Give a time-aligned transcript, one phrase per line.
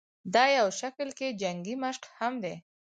[0.33, 2.53] دا يو شکل کښې جنګي مشق هم دے